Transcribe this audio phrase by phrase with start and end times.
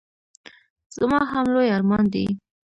[0.95, 2.25] زما هم لوی ارمان دی.